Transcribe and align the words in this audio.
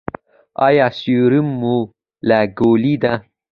ایا 0.65 0.87
سیروم 0.99 1.47
مو 1.59 1.75
لګولی 2.29 2.95
دی؟ 3.01 3.13